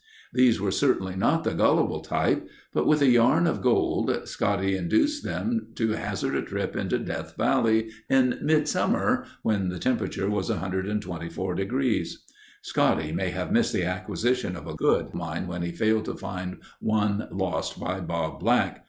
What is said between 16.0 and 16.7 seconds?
to find